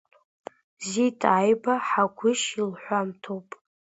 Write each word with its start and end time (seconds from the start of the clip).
Зита 0.89 1.29
Аиба-Хагәышьилҳәамҭоуп. 1.39 3.49